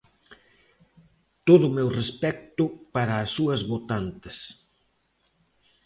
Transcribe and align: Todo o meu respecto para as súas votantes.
Todo 1.47 1.63
o 1.67 1.75
meu 1.77 1.87
respecto 1.99 2.63
para 2.95 3.13
as 3.23 3.29
súas 3.35 3.61
votantes. 3.71 4.37